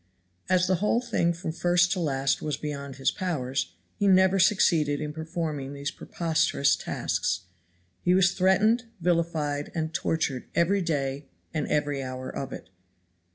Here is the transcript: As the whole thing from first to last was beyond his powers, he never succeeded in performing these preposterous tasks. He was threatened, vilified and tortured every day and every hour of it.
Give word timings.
As 0.49 0.65
the 0.65 0.77
whole 0.81 0.99
thing 0.99 1.31
from 1.31 1.51
first 1.51 1.91
to 1.91 1.99
last 1.99 2.41
was 2.41 2.57
beyond 2.57 2.95
his 2.95 3.11
powers, 3.11 3.75
he 3.97 4.07
never 4.07 4.39
succeeded 4.39 4.99
in 4.99 5.13
performing 5.13 5.73
these 5.73 5.91
preposterous 5.91 6.75
tasks. 6.75 7.41
He 8.01 8.15
was 8.15 8.31
threatened, 8.31 8.85
vilified 8.99 9.71
and 9.75 9.93
tortured 9.93 10.47
every 10.55 10.81
day 10.81 11.27
and 11.53 11.67
every 11.67 12.01
hour 12.01 12.35
of 12.35 12.51
it. 12.51 12.71